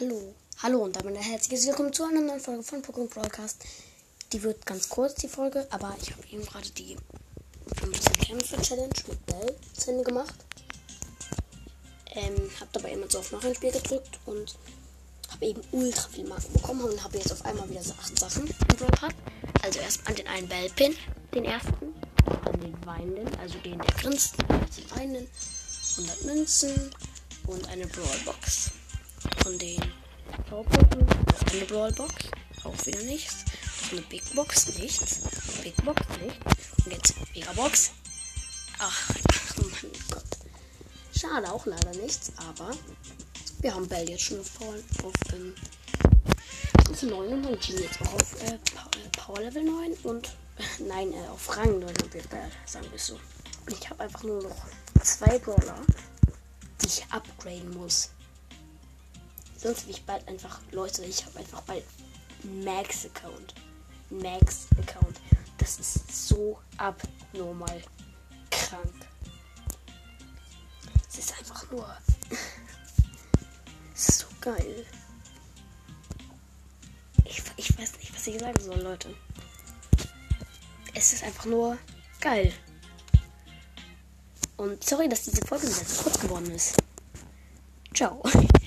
[0.00, 0.32] Hallo,
[0.62, 3.64] hallo und damit ein herzliches Willkommen zu einer neuen Folge von Pokémon Broadcast.
[4.32, 6.96] Die wird ganz kurz, die Folge, aber ich habe eben gerade die
[7.80, 10.36] 15 Kämpfe Challenge mit Bell zu Ende gemacht.
[12.14, 14.54] Ähm, habe dabei immer so auf noch ein Spiel gedrückt und
[15.32, 18.46] habe eben ultra viel Marken bekommen und habe jetzt auf einmal wieder so 8 Sachen
[18.46, 19.10] im Brawl.
[19.64, 20.94] Also erstmal den einen Bellpin,
[21.34, 21.92] den ersten,
[22.44, 25.28] dann den weinenden, also den der grinst, den weinenden,
[25.96, 26.92] 100 Münzen
[27.48, 28.70] und eine Brawlbox
[29.48, 29.80] von den
[30.50, 31.06] Powerpunkten.
[31.06, 32.14] Noch eine Brawlbox.
[32.64, 33.46] Auch wieder nichts.
[33.84, 34.74] Noch eine Big Box.
[34.76, 35.20] Nichts.
[35.62, 36.02] Big Box.
[36.20, 36.84] Nichts.
[36.84, 37.92] Und jetzt Megabox.
[38.78, 40.24] Ach, ach mein Gott.
[41.18, 42.30] Schade, auch leider nichts.
[42.36, 42.72] Aber
[43.62, 45.54] wir haben Bell jetzt schon auf Power, auf, ähm,
[46.90, 48.58] auf 9 und Jean jetzt auch auf äh,
[49.12, 50.26] Power Level 9 und
[50.58, 53.18] äh, nein, äh, auf Rang 9 haben wir Bell, sagen wir so.
[53.70, 54.66] Ich habe einfach nur noch
[55.02, 55.80] zwei Brawler,
[56.82, 58.10] die ich upgraden muss.
[59.58, 61.82] Sonst will ich bald einfach, Leute, ich habe einfach bald
[62.44, 63.54] Max-Account.
[64.08, 65.20] Max-Account.
[65.58, 67.82] Das ist so abnormal
[68.50, 68.94] krank.
[71.08, 71.86] Es ist einfach nur.
[74.00, 74.86] So geil.
[77.24, 79.12] Ich, ich weiß nicht, was ich sagen soll, Leute.
[80.94, 81.76] Es ist einfach nur
[82.20, 82.52] geil.
[84.56, 86.76] Und sorry, dass diese Folge so kurz geworden ist.
[87.92, 88.22] Ciao.